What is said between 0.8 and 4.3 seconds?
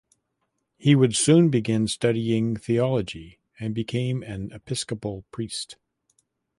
would soon begin studying theology and became